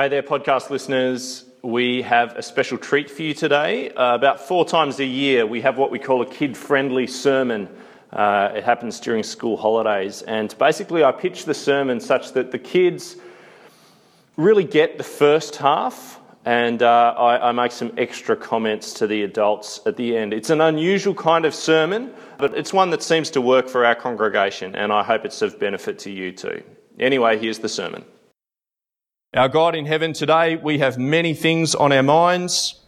[0.00, 1.44] Hey there, podcast listeners.
[1.60, 3.90] We have a special treat for you today.
[3.90, 7.68] Uh, about four times a year, we have what we call a kid friendly sermon.
[8.10, 10.22] Uh, it happens during school holidays.
[10.22, 13.16] And basically, I pitch the sermon such that the kids
[14.38, 19.22] really get the first half, and uh, I, I make some extra comments to the
[19.22, 20.32] adults at the end.
[20.32, 23.96] It's an unusual kind of sermon, but it's one that seems to work for our
[23.96, 26.62] congregation, and I hope it's of benefit to you too.
[26.98, 28.06] Anyway, here's the sermon.
[29.32, 32.80] Our God in heaven, today we have many things on our minds.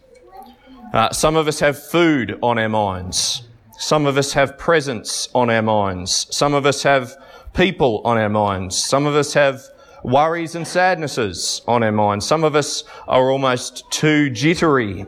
[0.91, 3.47] Uh, some of us have food on our minds.
[3.79, 6.27] Some of us have presents on our minds.
[6.31, 7.15] Some of us have
[7.53, 8.75] people on our minds.
[8.75, 9.63] Some of us have
[10.03, 12.27] worries and sadnesses on our minds.
[12.27, 15.05] Some of us are almost too jittery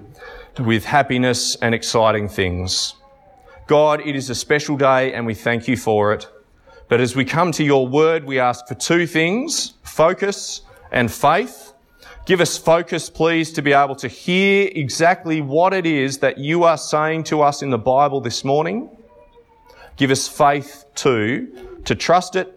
[0.58, 2.95] with happiness and exciting things.
[3.67, 6.30] God, it is a special day and we thank you for it.
[6.88, 10.61] But as we come to your word, we ask for two things, focus
[10.91, 11.73] and faith.
[12.25, 16.64] Give us focus, please, to be able to hear exactly what it is that you
[16.64, 18.89] are saying to us in the Bible this morning.
[19.95, 22.52] Give us faith, too, to trust it,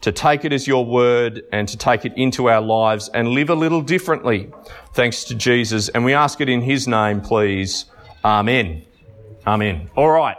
[0.00, 3.48] to take it as your word, and to take it into our lives and live
[3.48, 4.50] a little differently,
[4.92, 5.88] thanks to Jesus.
[5.88, 7.84] And we ask it in his name, please.
[8.24, 8.84] Amen.
[9.46, 9.88] Amen.
[9.94, 10.36] All right.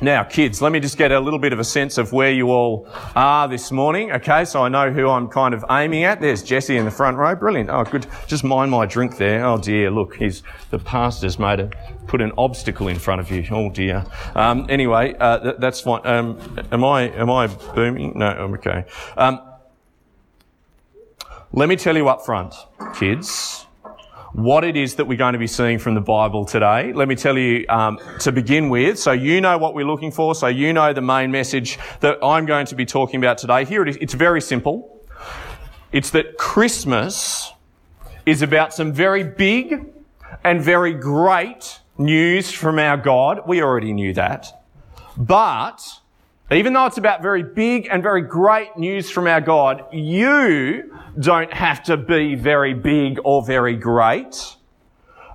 [0.00, 2.50] Now, kids, let me just get a little bit of a sense of where you
[2.50, 4.12] all are this morning.
[4.12, 6.20] Okay, so I know who I'm kind of aiming at.
[6.20, 7.34] There's Jesse in the front row.
[7.34, 7.68] Brilliant.
[7.68, 8.06] Oh, good.
[8.28, 9.44] Just mind my drink there.
[9.44, 11.70] Oh dear, look, he's the pastor's made a
[12.06, 13.44] put an obstacle in front of you.
[13.50, 14.04] Oh dear.
[14.34, 16.06] Um, anyway, uh, th- that's fine.
[16.06, 18.12] Um, am I am I booming?
[18.16, 18.84] No, I'm okay.
[19.16, 19.40] Um,
[21.52, 22.54] let me tell you up front,
[22.94, 23.66] kids
[24.32, 26.92] what it is that we're going to be seeing from the Bible today.
[26.92, 30.34] Let me tell you um, to begin with, so you know what we're looking for,
[30.34, 33.64] so you know the main message that I'm going to be talking about today.
[33.64, 33.96] Here it is.
[34.00, 35.04] It's very simple.
[35.92, 37.52] It's that Christmas
[38.26, 39.86] is about some very big
[40.44, 43.42] and very great news from our God.
[43.46, 44.46] We already knew that.
[45.16, 45.82] But
[46.50, 51.52] even though it's about very big and very great news from our God, you don't
[51.52, 54.56] have to be very big or very great.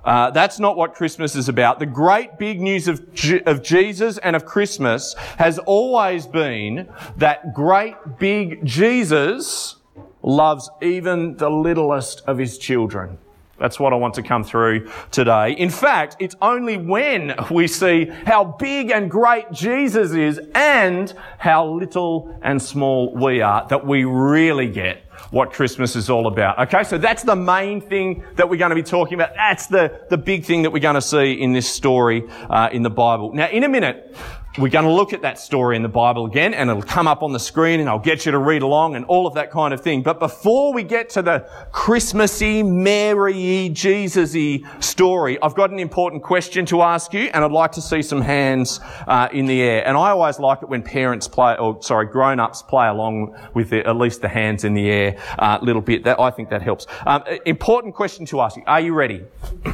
[0.04, 1.78] Uh, that's not what Christmas is about.
[1.78, 7.54] The great big news of, G- of Jesus and of Christmas has always been that
[7.54, 9.76] great big Jesus
[10.22, 13.18] loves even the littlest of his children.
[13.58, 15.52] That's what I want to come through today.
[15.52, 21.66] In fact, it's only when we see how big and great Jesus is and how
[21.66, 26.58] little and small we are that we really get what Christmas is all about.
[26.58, 29.34] Okay, so that's the main thing that we're going to be talking about.
[29.34, 32.82] That's the, the big thing that we're going to see in this story uh, in
[32.82, 33.32] the Bible.
[33.32, 34.16] Now, in a minute,
[34.56, 37.24] we're going to look at that story in the Bible again and it'll come up
[37.24, 39.74] on the screen and I'll get you to read along and all of that kind
[39.74, 40.02] of thing.
[40.02, 46.64] But before we get to the Christmassy, Mary-y, Jesus-y story, I've got an important question
[46.66, 48.78] to ask you and I'd like to see some hands
[49.08, 49.84] uh, in the air.
[49.86, 53.84] And I always like it when parents play, or sorry, grown-ups play along with the,
[53.84, 56.04] at least the hands in the air a uh, little bit.
[56.04, 56.86] That, I think that helps.
[57.06, 58.62] Um, important question to ask you.
[58.68, 59.24] Are you ready?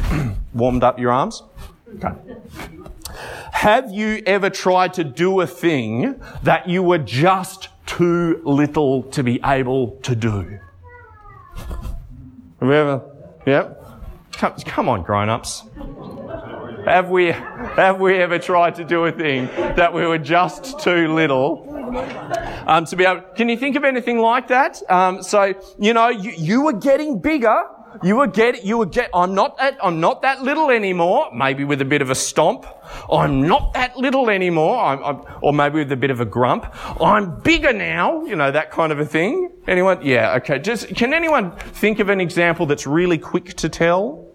[0.55, 1.43] Warmed up your arms?
[1.97, 2.15] Okay.
[3.61, 9.23] Have you ever tried to do a thing that you were just too little to
[9.23, 10.59] be able to do?
[11.59, 11.99] Have
[12.63, 13.03] you ever?
[13.45, 13.85] Yep.
[14.33, 15.65] Come, come on, grown-ups.
[16.87, 19.45] Have we, have we ever tried to do a thing
[19.77, 21.67] that we were just too little
[22.67, 23.21] um, to be able?
[23.37, 24.81] Can you think of anything like that?
[24.89, 27.63] Um, so you know, you, you were getting bigger
[28.03, 31.31] you were get, you were get, I'm not that, I'm not that little anymore.
[31.35, 32.67] Maybe with a bit of a stomp.
[33.11, 34.83] I'm not that little anymore.
[34.83, 36.67] I'm, I'm, or maybe with a bit of a grump.
[37.01, 38.25] I'm bigger now.
[38.25, 39.51] You know, that kind of a thing.
[39.67, 40.05] Anyone?
[40.05, 40.59] Yeah, okay.
[40.59, 44.27] Just, can anyone think of an example that's really quick to tell?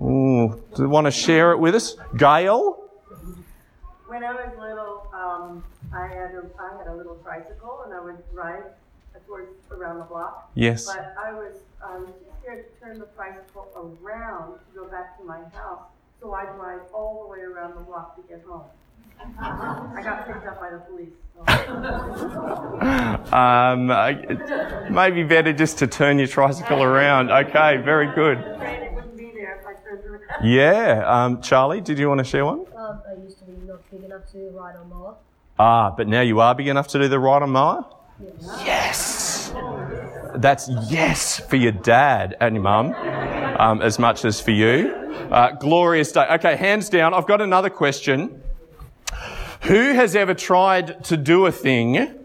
[0.00, 1.96] Ooh, do you want to share it with us?
[2.16, 2.82] Gail?
[4.06, 8.00] When I was little, um, I had a, I had a little tricycle and I
[8.00, 8.62] would ride
[9.26, 10.50] towards around the block.
[10.54, 10.86] Yes.
[10.86, 12.10] But I was, I was
[12.46, 15.82] scared to turn the tricycle around to go back to my house,
[16.20, 18.62] so I drive all the way around the block to get home.
[19.40, 21.08] I got picked up by the police.
[21.34, 21.42] So.
[23.36, 23.86] um,
[24.94, 27.30] maybe better just to turn your tricycle around.
[27.30, 28.38] Okay, very good.
[30.44, 32.66] Yeah, um, Charlie, did you want to share one?
[32.76, 35.16] Um, I used to be not big enough to ride on mower.
[35.58, 37.86] Ah, but now you are big enough to do the ride on mower?
[38.20, 38.62] Yes.
[38.64, 39.45] yes.
[40.36, 42.94] That's yes for your dad and your mum,
[43.58, 44.92] um, as much as for you.
[45.30, 46.26] Uh, glorious day.
[46.32, 47.14] Okay, hands down.
[47.14, 48.42] I've got another question.
[49.62, 52.16] Who has ever tried to do a thing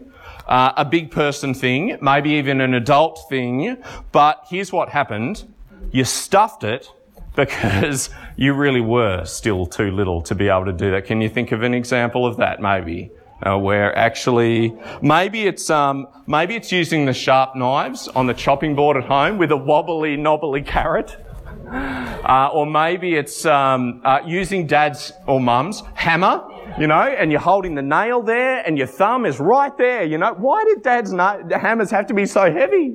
[0.46, 3.76] uh, a big person thing, maybe even an adult thing,
[4.10, 5.44] but here's what happened.
[5.90, 6.90] You stuffed it
[7.34, 11.06] because you really were still too little to be able to do that.
[11.06, 13.10] Can you think of an example of that maybe?
[13.44, 18.76] Uh, where actually maybe it's um, maybe it's using the sharp knives on the chopping
[18.76, 21.16] board at home with a wobbly knobbly carrot,
[21.72, 26.40] uh, or maybe it's um, uh, using dad's or mum's hammer,
[26.78, 30.04] you know, and you're holding the nail there, and your thumb is right there.
[30.04, 32.94] You know, why did dad's na- hammers have to be so heavy?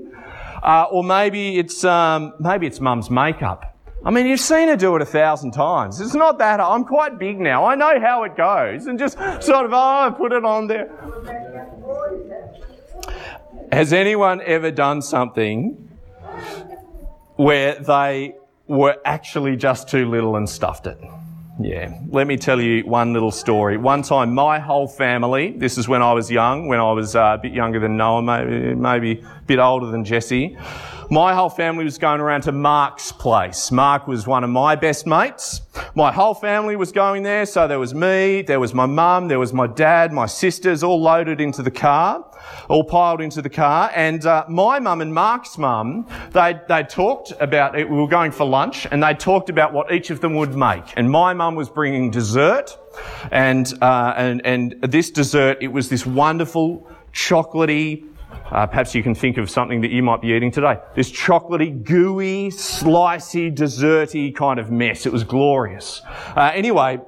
[0.63, 3.76] Uh, or maybe it's um, maybe it's mum's makeup.
[4.05, 5.99] I mean, you've seen her do it a thousand times.
[5.99, 6.59] It's not that.
[6.59, 7.65] I'm quite big now.
[7.65, 8.85] I know how it goes.
[8.85, 10.89] And just sort of, oh, put it on there.
[13.71, 15.89] Has anyone ever done something
[17.35, 18.35] where they
[18.67, 20.99] were actually just too little and stuffed it?
[21.59, 21.99] Yeah.
[22.09, 23.77] Let me tell you one little story.
[23.77, 27.35] One time, my whole family, this is when I was young, when I was uh,
[27.35, 30.55] a bit younger than Noah, maybe, maybe a bit older than Jesse
[31.09, 33.71] my whole family was going around to Mark's place.
[33.71, 35.61] Mark was one of my best mates.
[35.95, 37.45] My whole family was going there.
[37.45, 41.01] So there was me, there was my mum, there was my dad, my sisters, all
[41.01, 42.26] loaded into the car,
[42.69, 43.91] all piled into the car.
[43.95, 47.89] And uh, my mum and Mark's mum, they they talked about it.
[47.89, 50.85] We were going for lunch, and they talked about what each of them would make.
[50.95, 52.77] And my mum was bringing dessert,
[53.31, 58.03] and uh, and and this dessert, it was this wonderful chocolatey
[58.51, 60.77] uh, perhaps you can think of something that you might be eating today.
[60.95, 65.05] This chocolatey, gooey, slicey, desserty kind of mess.
[65.05, 66.01] It was glorious.
[66.35, 66.99] Uh, anyway,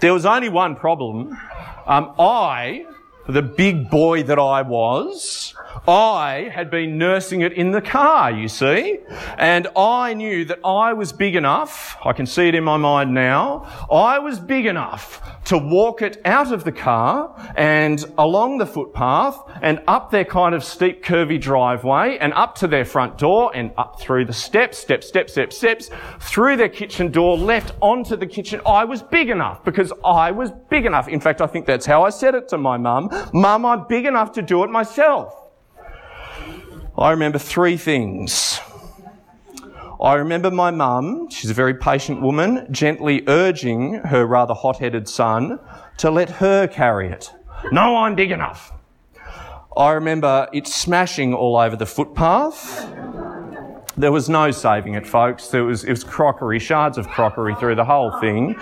[0.00, 1.38] there was only one problem.
[1.86, 2.86] Um, I,
[3.28, 5.54] the big boy that I was,
[5.88, 8.98] I had been nursing it in the car, you see,
[9.38, 13.14] and I knew that I was big enough, I can see it in my mind
[13.14, 18.66] now, I was big enough to walk it out of the car and along the
[18.66, 23.52] footpath and up their kind of steep curvy driveway and up to their front door
[23.54, 28.16] and up through the steps, steps, steps, steps, steps, through their kitchen door, left onto
[28.16, 28.60] the kitchen.
[28.66, 31.06] I was big enough because I was big enough.
[31.06, 33.08] In fact, I think that's how I said it to my mum.
[33.32, 35.45] Mum, I'm big enough to do it myself.
[36.98, 38.58] I remember three things.
[40.00, 45.06] I remember my mum, she's a very patient woman, gently urging her rather hot headed
[45.06, 45.58] son
[45.98, 47.34] to let her carry it.
[47.70, 48.72] No, I'm big enough.
[49.76, 52.90] I remember it smashing all over the footpath.
[53.98, 55.48] There was no saving it, folks.
[55.48, 58.56] There was, it was crockery, shards of crockery through the whole thing.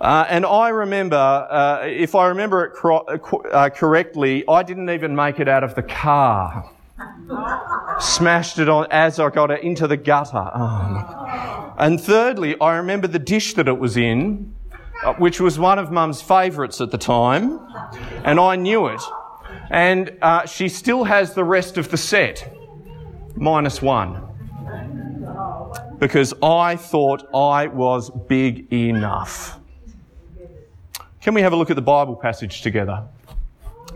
[0.00, 5.16] Uh, and I remember, uh, if I remember it cro- uh, correctly, I didn't even
[5.16, 6.70] make it out of the car.
[8.00, 10.50] Smashed it on as I got it into the gutter.
[10.54, 11.74] Oh.
[11.78, 14.54] And thirdly, I remember the dish that it was in,
[15.02, 17.60] uh, which was one of Mum's favourites at the time,
[18.24, 19.00] and I knew it.
[19.70, 22.52] And uh, she still has the rest of the set,
[23.34, 24.22] minus one.
[25.98, 29.58] Because I thought I was big enough.
[31.20, 33.04] Can we have a look at the Bible passage together?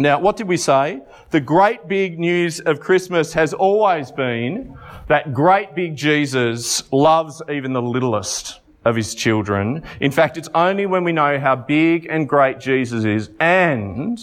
[0.00, 1.00] Now, what did we say?
[1.31, 4.79] The great big news of Christmas has always been
[5.09, 9.83] that great big Jesus loves even the littlest of his children.
[10.00, 14.21] In fact, it's only when we know how big and great Jesus is and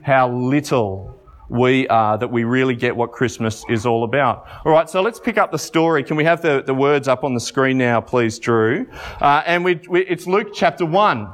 [0.00, 1.14] how little
[1.50, 4.46] we are that we really get what Christmas is all about.
[4.64, 6.04] All right, so let's pick up the story.
[6.04, 8.86] Can we have the, the words up on the screen now, please, Drew?
[9.20, 11.28] Uh, and we, we, it's Luke chapter 1.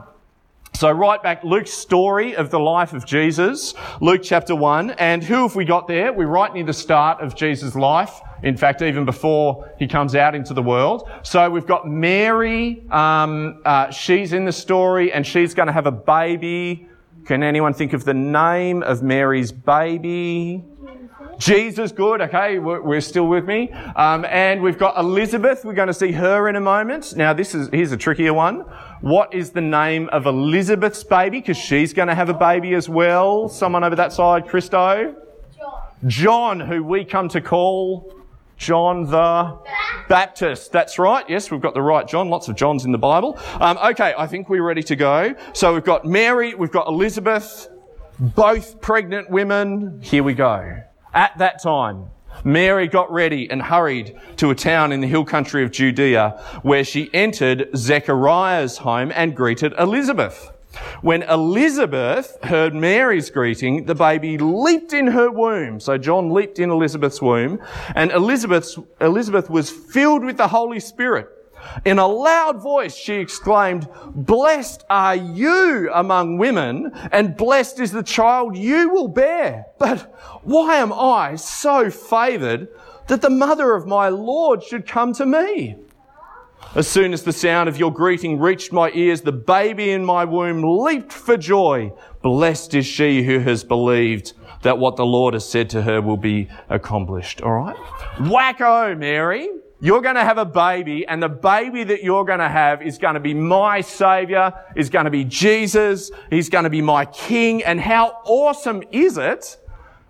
[0.77, 4.91] So right back Luke's story of the life of Jesus, Luke chapter 1.
[4.91, 6.13] And who have we got there?
[6.13, 8.21] We're right near the start of Jesus' life.
[8.43, 11.09] In fact, even before he comes out into the world.
[11.23, 12.83] So we've got Mary.
[12.91, 16.89] Um, uh, she's in the story and she's going to have a baby.
[17.25, 20.65] Can anyone think of the name of Mary's baby?
[21.39, 22.21] Jesus, good.
[22.21, 23.71] Okay, we're, still with me.
[23.97, 25.65] Um, and we've got Elizabeth.
[25.65, 27.17] We're going to see her in a moment.
[27.17, 28.61] Now, this is here's a trickier one.
[29.01, 31.41] What is the name of Elizabeth's baby?
[31.41, 33.49] Because she's going to have a baby as well.
[33.49, 35.15] Someone over that side, Christo?
[35.57, 35.83] John.
[36.07, 38.15] John, who we come to call
[38.57, 39.59] John the
[40.09, 40.73] Baptist.
[40.73, 41.29] That's right.
[41.29, 42.29] Yes, we've got the right John.
[42.29, 43.39] Lots of Johns in the Bible.
[43.61, 45.35] Um, okay, I think we're ready to go.
[45.53, 47.69] So we've got Mary, we've got Elizabeth,
[48.19, 50.01] both pregnant women.
[50.03, 50.83] Here we go.
[51.15, 52.11] At that time,
[52.43, 56.31] Mary got ready and hurried to a town in the hill country of Judea
[56.63, 60.51] where she entered Zechariah's home and greeted Elizabeth.
[61.03, 65.79] When Elizabeth heard Mary's greeting, the baby leaped in her womb.
[65.79, 67.61] So John leaped in Elizabeth's womb
[67.95, 71.29] and Elizabeth's, Elizabeth was filled with the Holy Spirit.
[71.85, 78.03] In a loud voice, she exclaimed, Blessed are you among women, and blessed is the
[78.03, 79.67] child you will bear.
[79.79, 80.01] But
[80.43, 82.69] why am I so favoured
[83.09, 85.77] that the mother of my Lord should come to me?
[86.75, 90.25] As soon as the sound of your greeting reached my ears, the baby in my
[90.25, 91.93] womb leaped for joy.
[92.21, 96.17] Blessed is she who has believed that what the Lord has said to her will
[96.17, 97.43] be accomplished.
[97.43, 97.77] All right?
[98.17, 99.49] Wacko, Mary.
[99.85, 102.97] You're going to have a baby and the baby that you're going to have is
[102.97, 107.05] going to be my savior, is going to be Jesus, he's going to be my
[107.05, 107.63] king.
[107.63, 109.59] And how awesome is it?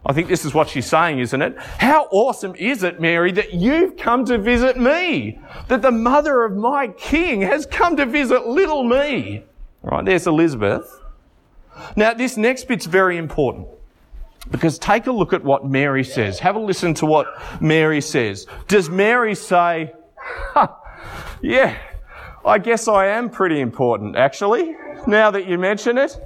[0.06, 1.58] I think this is what she's saying, isn't it?
[1.58, 5.40] How awesome is it, Mary, that you've come to visit me?
[5.66, 9.42] That the mother of my king has come to visit little me.
[9.82, 10.88] All right, there's Elizabeth.
[11.96, 13.66] Now, this next bit's very important.
[14.50, 16.38] Because take a look at what Mary says.
[16.40, 17.26] Have a listen to what
[17.62, 18.46] Mary says.
[18.68, 19.92] Does Mary say,
[21.40, 21.78] yeah,
[22.44, 26.16] I guess I am pretty important, actually, now that you mention it?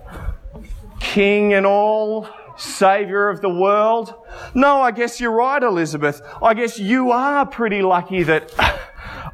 [1.00, 4.14] King and all, Saviour of the world?
[4.52, 6.20] No, I guess you're right, Elizabeth.
[6.42, 8.52] I guess you are pretty lucky that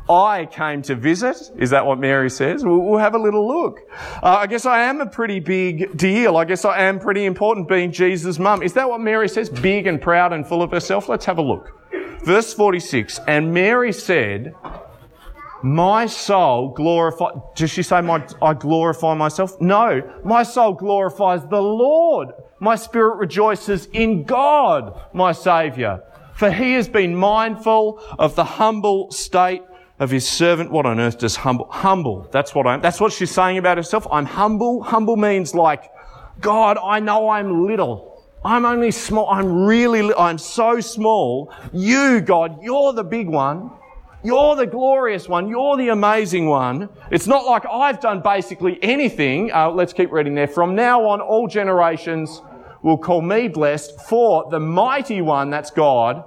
[0.09, 1.37] I came to visit.
[1.57, 2.65] Is that what Mary says?
[2.65, 3.81] We'll, we'll have a little look.
[4.23, 6.37] Uh, I guess I am a pretty big deal.
[6.37, 8.63] I guess I am pretty important being Jesus' mum.
[8.63, 9.49] Is that what Mary says?
[9.49, 11.09] Big and proud and full of herself?
[11.09, 11.81] Let's have a look.
[12.25, 13.21] Verse 46.
[13.27, 14.55] And Mary said,
[15.63, 19.59] my soul glorify, does she say my, I glorify myself?
[19.63, 20.03] No.
[20.23, 22.29] My soul glorifies the Lord.
[22.61, 26.03] My spirit rejoices in God, my Saviour.
[26.35, 29.63] For he has been mindful of the humble state
[29.99, 30.71] of his servant.
[30.71, 31.67] What on earth does humble?
[31.71, 32.29] Humble.
[32.33, 34.07] That's what I'm, that's what she's saying about herself.
[34.11, 34.83] I'm humble.
[34.83, 35.91] Humble means like,
[36.41, 38.25] God, I know I'm little.
[38.45, 39.31] I'm only small.
[39.31, 41.53] I'm really, li- I'm so small.
[41.73, 43.71] You, God, you're the big one.
[44.23, 45.49] You're the glorious one.
[45.49, 46.89] You're the amazing one.
[47.11, 49.53] It's not like I've done basically anything.
[49.53, 50.49] Uh, let's keep reading there.
[50.49, 52.43] From now on, all generations
[52.83, 56.23] will call me blessed, for the mighty one, that's God,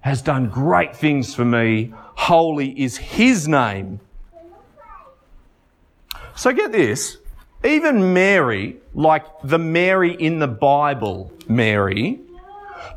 [0.00, 1.92] has done great things for me.
[2.14, 4.00] Holy is his name.
[6.34, 7.18] So get this.
[7.64, 12.20] Even Mary, like the Mary in the Bible, Mary,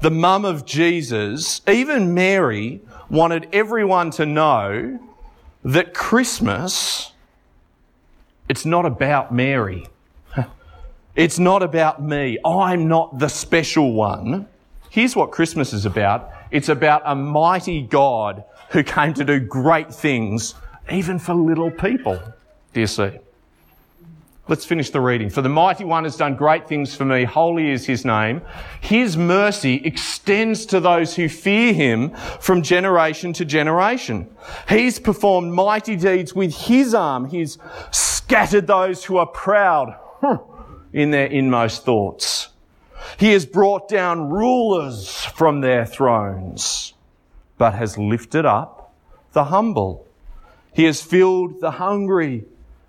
[0.02, 5.00] the mum of Jesus, even Mary wanted everyone to know
[5.64, 7.12] that Christmas,
[8.50, 9.88] it's not about Mary.
[11.16, 12.38] It's not about me.
[12.46, 14.48] I'm not the special one.
[14.90, 16.30] Here's what Christmas is about.
[16.52, 18.44] It's about a mighty God
[18.76, 20.54] who came to do great things,
[20.92, 22.22] even for little people.
[22.74, 23.10] Do you see?
[24.50, 25.30] Let's finish the reading.
[25.30, 27.24] For the mighty one has done great things for me.
[27.24, 28.42] Holy is his name.
[28.82, 34.30] His mercy extends to those who fear him from generation to generation.
[34.68, 37.30] He's performed mighty deeds with his arm.
[37.30, 37.58] He's
[37.92, 39.98] scattered those who are proud
[40.92, 42.50] in their inmost thoughts.
[43.18, 46.94] He has brought down rulers from their thrones,
[47.58, 48.94] but has lifted up
[49.34, 50.08] the humble.
[50.74, 52.46] He has filled the hungry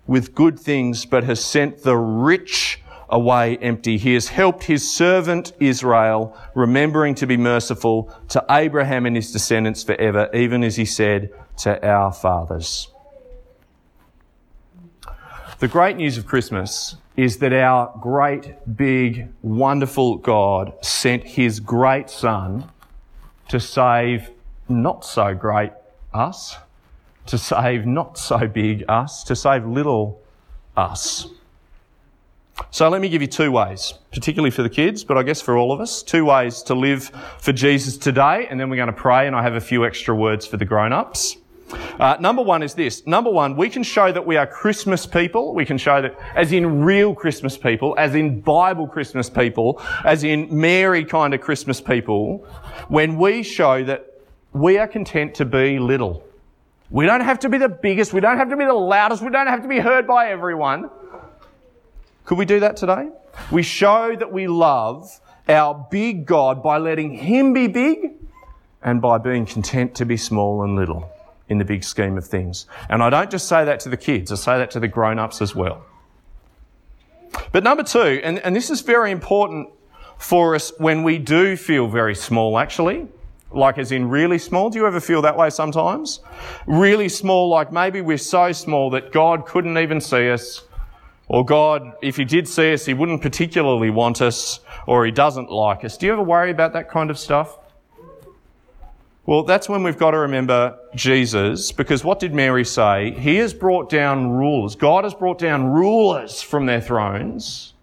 [0.07, 3.97] with good things, but has sent the rich away empty.
[3.97, 9.83] He has helped his servant Israel, remembering to be merciful to Abraham and his descendants
[9.83, 12.89] forever, even as he said to our fathers.
[15.59, 22.09] The great news of Christmas is that our great, big, wonderful God sent his great
[22.09, 22.69] son
[23.47, 24.29] to save
[24.69, 25.71] not so great
[26.13, 26.57] us
[27.27, 30.21] to save not so big us, to save little
[30.75, 31.27] us.
[32.71, 35.57] So let me give you two ways, particularly for the kids, but I guess for
[35.57, 38.93] all of us, two ways to live for Jesus today, and then we're going to
[38.93, 41.37] pray, and I have a few extra words for the grown-ups.
[41.99, 43.05] Uh, number one is this.
[43.05, 45.53] Number one, we can show that we are Christmas people.
[45.53, 50.23] We can show that as in real Christmas people, as in Bible Christmas people, as
[50.23, 52.47] in Mary kind of Christmas people,
[52.87, 54.16] when we show that
[54.57, 56.23] we are content to be little.
[56.89, 58.13] We don't have to be the biggest.
[58.13, 59.21] We don't have to be the loudest.
[59.21, 60.89] We don't have to be heard by everyone.
[62.25, 63.09] Could we do that today?
[63.51, 68.13] We show that we love our big God by letting Him be big
[68.81, 71.09] and by being content to be small and little
[71.49, 72.65] in the big scheme of things.
[72.89, 75.19] And I don't just say that to the kids, I say that to the grown
[75.19, 75.85] ups as well.
[77.51, 79.69] But number two, and, and this is very important
[80.17, 83.07] for us when we do feel very small actually,
[83.51, 84.69] like as in really small.
[84.69, 86.19] Do you ever feel that way sometimes?
[86.65, 90.63] Really small, like maybe we're so small that God couldn't even see us.
[91.29, 95.51] Or God, if He did see us, He wouldn't particularly want us, or He doesn't
[95.51, 95.97] like us.
[95.97, 97.57] Do you ever worry about that kind of stuff?
[99.25, 103.11] Well, that's when we've got to remember Jesus, because what did Mary say?
[103.11, 104.75] He has brought down rulers.
[104.75, 107.73] God has brought down rulers from their thrones,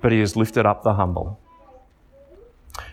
[0.00, 1.40] but he has lifted up the humble.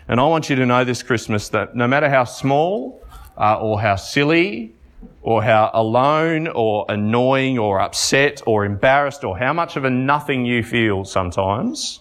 [0.08, 3.02] And I want you to know this Christmas that no matter how small
[3.38, 4.74] uh, or how silly
[5.22, 10.44] or how alone or annoying or upset or embarrassed or how much of a nothing
[10.44, 12.00] you feel sometimes,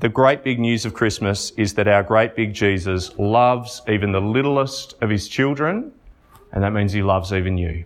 [0.00, 4.20] the great big news of Christmas is that our great big Jesus loves even the
[4.20, 5.92] littlest of his children,
[6.52, 7.84] and that means he loves even you.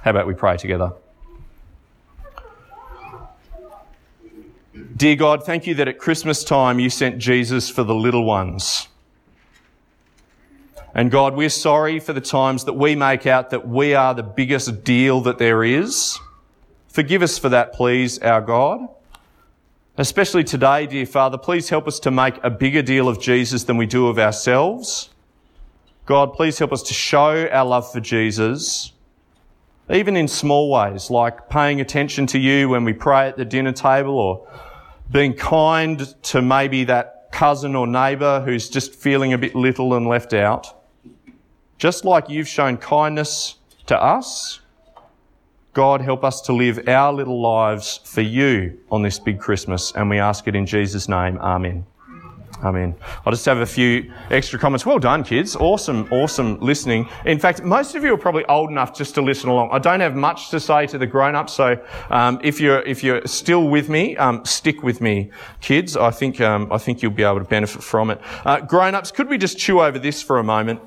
[0.00, 0.92] How about we pray together?
[4.80, 8.88] Dear God, thank you that at Christmas time you sent Jesus for the little ones.
[10.94, 14.22] And God, we're sorry for the times that we make out that we are the
[14.22, 16.18] biggest deal that there is.
[16.88, 18.88] Forgive us for that, please, our God.
[19.96, 23.76] Especially today, dear Father, please help us to make a bigger deal of Jesus than
[23.76, 25.10] we do of ourselves.
[26.06, 28.92] God, please help us to show our love for Jesus,
[29.88, 33.72] even in small ways, like paying attention to you when we pray at the dinner
[33.72, 34.48] table or
[35.10, 40.06] being kind to maybe that cousin or neighbour who's just feeling a bit little and
[40.06, 40.84] left out.
[41.78, 44.60] Just like you've shown kindness to us,
[45.72, 49.92] God, help us to live our little lives for you on this big Christmas.
[49.92, 51.38] And we ask it in Jesus' name.
[51.38, 51.86] Amen.
[52.62, 52.94] Amen.
[53.24, 54.84] I'll just have a few extra comments.
[54.84, 55.56] Well done, kids.
[55.56, 57.08] Awesome, awesome listening.
[57.24, 59.70] In fact, most of you are probably old enough just to listen along.
[59.72, 63.26] I don't have much to say to the grown-ups, so um, if you're if you're
[63.26, 65.30] still with me, um, stick with me,
[65.62, 65.96] kids.
[65.96, 68.20] I think um, I think you'll be able to benefit from it.
[68.44, 70.80] Uh, grown-ups, could we just chew over this for a moment?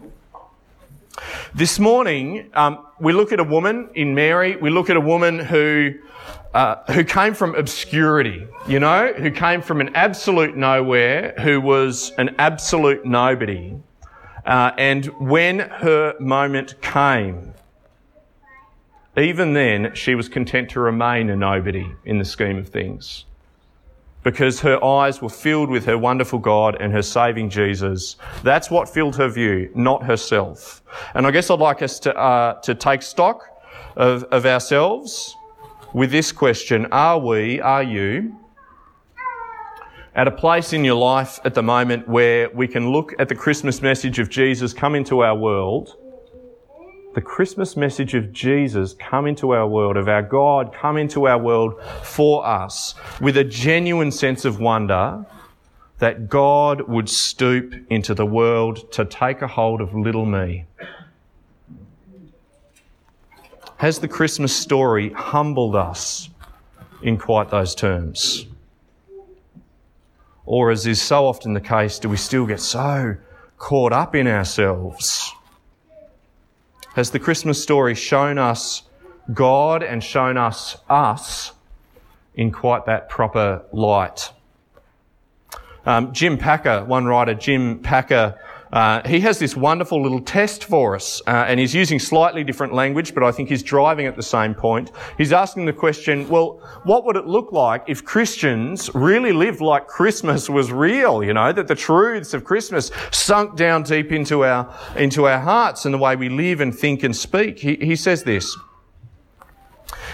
[1.56, 4.58] This morning, um, we look at a woman in Mary.
[4.58, 5.94] We look at a woman who
[6.54, 12.12] uh, who came from obscurity, you know, who came from an absolute nowhere, who was
[12.18, 13.76] an absolute nobody.
[14.46, 17.54] Uh, and when her moment came,
[19.18, 23.26] even then, she was content to remain a nobody in the scheme of things
[24.24, 28.16] because her eyes were filled with her wonderful God and her saving Jesus.
[28.42, 30.82] That's what filled her view, not herself.
[31.14, 33.50] And I guess I'd like us to, uh, to take stock
[33.98, 35.36] of, of ourselves
[35.94, 36.88] with this question.
[36.92, 38.36] Are we, are you,
[40.16, 43.36] at a place in your life at the moment where we can look at the
[43.36, 45.98] Christmas message of Jesus come into our world
[47.14, 51.38] the Christmas message of Jesus come into our world, of our God come into our
[51.38, 55.24] world for us with a genuine sense of wonder
[56.00, 60.66] that God would stoop into the world to take a hold of little me.
[63.84, 66.30] Has the Christmas story humbled us
[67.02, 68.46] in quite those terms?
[70.46, 73.18] Or, as is so often the case, do we still get so
[73.58, 75.34] caught up in ourselves?
[76.96, 78.84] Has the Christmas story shown us
[79.34, 81.52] God and shown us us
[82.36, 84.32] in quite that proper light?
[85.86, 88.40] Um, Jim Packer, one writer, Jim Packer,
[88.74, 92.74] uh, he has this wonderful little test for us, uh, and he's using slightly different
[92.74, 94.92] language, but I think he's driving at the same point.
[95.16, 99.86] He's asking the question, well, what would it look like if Christians really lived like
[99.86, 104.76] Christmas was real, you know, that the truths of Christmas sunk down deep into our,
[104.96, 107.60] into our hearts and the way we live and think and speak?
[107.60, 108.58] He, he says this.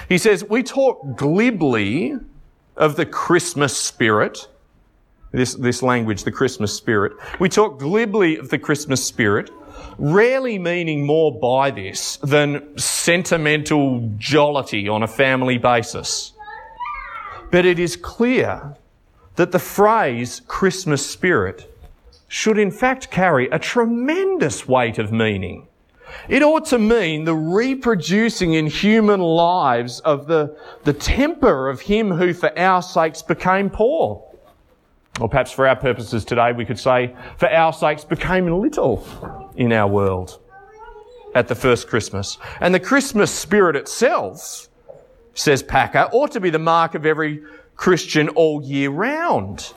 [0.10, 2.14] He says, we talk glibly
[2.76, 4.49] of the Christmas spirit,
[5.32, 7.14] this, this language, the Christmas spirit.
[7.40, 9.52] We talk glibly of the Christmas spirit,
[9.98, 16.34] rarely meaning more by this than sentimental jollity on a family basis.
[17.52, 18.76] But it is clear
[19.36, 21.74] that the phrase Christmas spirit
[22.28, 25.68] should in fact carry a tremendous weight of meaning.
[26.28, 32.12] It ought to mean the reproducing in human lives of the, the temper of him
[32.12, 34.29] who for our sakes became poor
[35.20, 39.06] or perhaps for our purposes today, we could say, for our sakes, became little
[39.56, 40.40] in our world
[41.36, 42.38] at the first Christmas.
[42.62, 44.70] And the Christmas spirit itself,
[45.34, 47.44] says Packer, ought to be the mark of every
[47.76, 49.74] Christian all year round.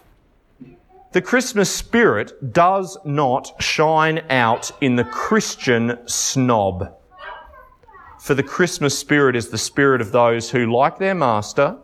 [1.12, 6.96] The Christmas spirit does not shine out in the Christian snob.
[8.18, 11.76] For the Christmas spirit is the spirit of those who, like their master,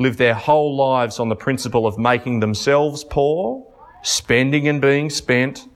[0.00, 3.62] live their whole lives on the principle of making themselves poor,
[4.02, 5.68] spending and being spent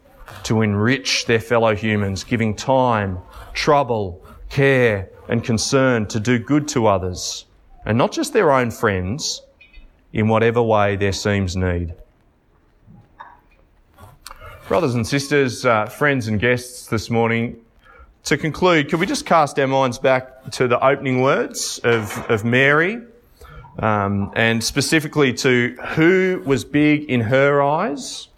[0.42, 3.18] to enrich their fellow humans, giving time,
[3.52, 7.44] trouble, care, and concern to do good to others,
[7.84, 9.42] and not just their own friends,
[10.14, 11.92] in whatever way there seems need.
[14.68, 17.60] Brothers and sisters, uh, friends and guests this morning,
[18.22, 22.42] to conclude, could we just cast our minds back to the opening words of, of
[22.42, 23.02] Mary,
[23.78, 28.28] um, and specifically to who was big in her eyes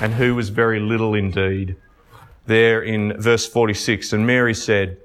[0.00, 1.76] and who was very little indeed.
[2.46, 4.98] There in verse 46, and Mary said,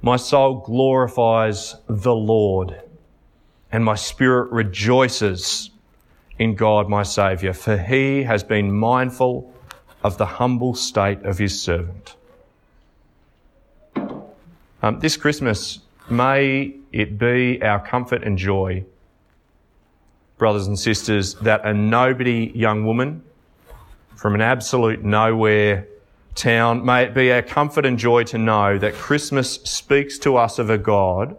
[0.00, 2.80] My soul glorifies the Lord,
[3.70, 5.70] and my spirit rejoices
[6.38, 9.52] in God my Saviour, for he has been mindful
[10.02, 12.16] of the humble state of his servant.
[14.82, 18.84] Um, this Christmas, may it be our comfort and joy,
[20.38, 23.22] brothers and sisters, that a nobody young woman
[24.16, 25.86] from an absolute nowhere
[26.34, 30.58] town, may it be our comfort and joy to know that Christmas speaks to us
[30.58, 31.36] of a God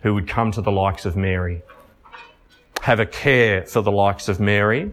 [0.00, 1.62] who would come to the likes of Mary
[2.82, 4.90] have a care for the likes of Mary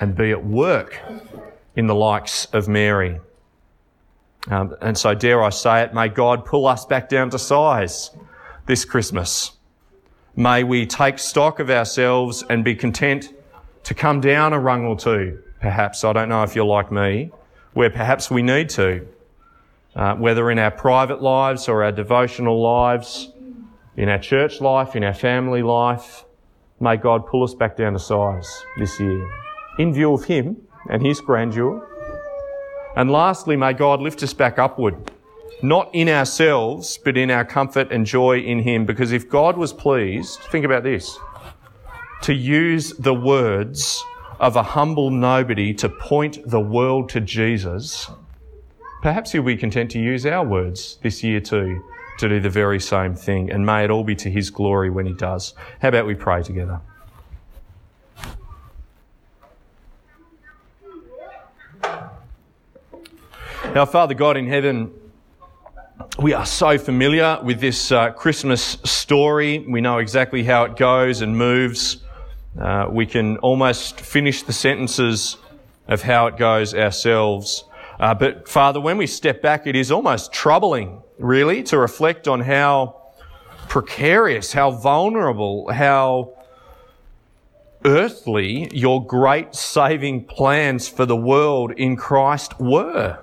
[0.00, 1.00] and be at work
[1.74, 3.20] in the likes of Mary.
[4.48, 8.10] Um, and so, dare I say it, may God pull us back down to size
[8.66, 9.52] this Christmas.
[10.34, 13.32] May we take stock of ourselves and be content
[13.84, 16.04] to come down a rung or two, perhaps.
[16.04, 17.30] I don't know if you're like me,
[17.72, 19.06] where perhaps we need to,
[19.94, 23.30] uh, whether in our private lives or our devotional lives,
[23.96, 26.24] in our church life, in our family life.
[26.80, 29.26] May God pull us back down to size this year
[29.78, 30.56] in view of Him
[30.90, 31.88] and His grandeur.
[32.96, 35.10] And lastly, may God lift us back upward,
[35.62, 38.86] not in ourselves, but in our comfort and joy in Him.
[38.86, 41.18] Because if God was pleased, think about this,
[42.22, 44.04] to use the words
[44.38, 48.10] of a humble nobody to point the world to Jesus,
[49.02, 51.82] perhaps He'll be content to use our words this year too
[52.18, 53.50] to do the very same thing.
[53.50, 55.54] And may it all be to His glory when He does.
[55.80, 56.80] How about we pray together?
[63.74, 64.90] Now, Father God in heaven,
[66.18, 69.58] we are so familiar with this uh, Christmas story.
[69.58, 71.98] We know exactly how it goes and moves.
[72.58, 75.36] Uh, we can almost finish the sentences
[75.88, 77.64] of how it goes ourselves.
[78.00, 82.40] Uh, but Father, when we step back, it is almost troubling, really, to reflect on
[82.40, 83.12] how
[83.68, 86.32] precarious, how vulnerable, how
[87.84, 93.22] earthly your great saving plans for the world in Christ were.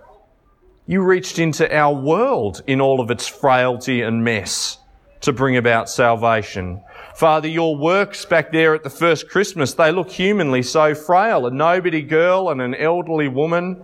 [0.86, 4.80] You reached into our world in all of its frailty and mess
[5.22, 6.84] to bring about salvation.
[7.16, 11.46] Father, your works back there at the first Christmas, they look humanly so frail.
[11.46, 13.82] A nobody girl and an elderly woman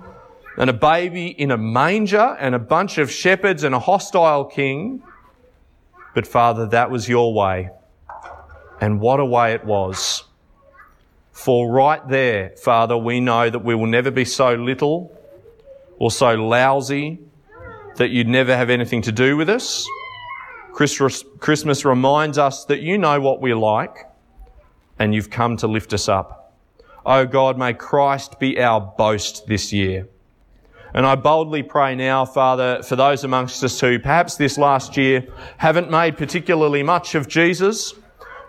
[0.57, 5.01] and a baby in a manger and a bunch of shepherds and a hostile king.
[6.13, 7.69] But Father, that was your way.
[8.81, 10.25] And what a way it was.
[11.31, 15.17] For right there, Father, we know that we will never be so little
[15.99, 17.19] or so lousy
[17.97, 19.87] that you'd never have anything to do with us.
[20.73, 24.09] Christmas reminds us that you know what we're like
[24.97, 26.55] and you've come to lift us up.
[27.05, 30.07] Oh God, may Christ be our boast this year.
[30.93, 35.27] And I boldly pray now, Father, for those amongst us who perhaps this last year
[35.57, 37.93] haven't made particularly much of Jesus.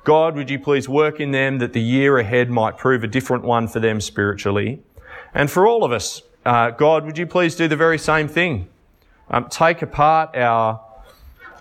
[0.04, 3.44] God, would you please work in them that the year ahead might prove a different
[3.44, 4.82] one for them spiritually?
[5.34, 8.68] And for all of us, uh, God, would you please do the very same thing?
[9.28, 10.80] Um, take apart our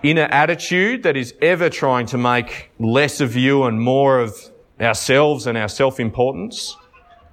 [0.02, 4.36] inner attitude that is ever trying to make less of you and more of
[4.80, 6.78] ourselves and our self-importance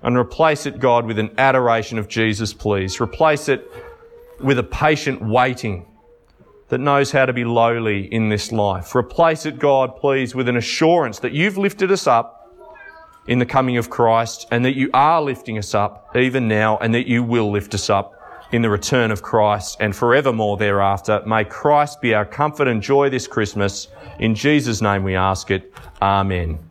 [0.02, 3.00] and replace it, God, with an adoration of Jesus, please.
[3.00, 3.70] Replace it
[4.40, 5.87] with a patient waiting
[6.68, 8.94] that knows how to be lowly in this life.
[8.94, 12.36] Replace it, God, please, with an assurance that you've lifted us up
[13.28, 16.94] in the coming of Christ and that you are lifting us up even now and
[16.94, 18.12] that you will lift us up
[18.52, 21.22] in the return of Christ and forevermore thereafter.
[21.26, 23.88] May Christ be our comfort and joy this Christmas.
[24.18, 25.72] In Jesus' name we ask it.
[26.00, 26.66] Amen.